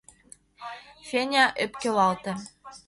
—Феня 1.07 1.45
ӧпкелалте. 1.63 2.33